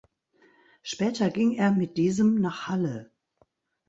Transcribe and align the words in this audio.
Später 0.81 1.29
ging 1.29 1.51
er 1.53 1.71
mit 1.71 1.95
diesem 1.95 2.33
nach 2.41 2.65
Halle. 2.67 3.11